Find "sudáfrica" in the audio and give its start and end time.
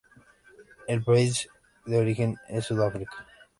2.65-3.23